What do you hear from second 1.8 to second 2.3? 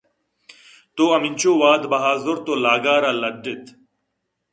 بہا